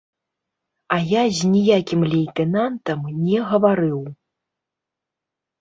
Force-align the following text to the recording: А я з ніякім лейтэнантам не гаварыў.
А 0.95 0.97
я 1.11 1.25
з 1.41 1.49
ніякім 1.55 2.01
лейтэнантам 2.13 2.99
не 3.27 3.37
гаварыў. 3.53 4.01